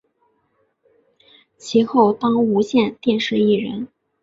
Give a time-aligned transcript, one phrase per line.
[1.57, 3.87] 其后当无线电视艺人。